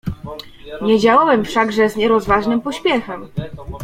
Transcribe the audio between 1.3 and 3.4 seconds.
wszakże z nierozważnym pośpiechem."